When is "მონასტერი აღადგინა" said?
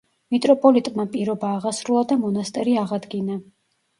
2.23-3.37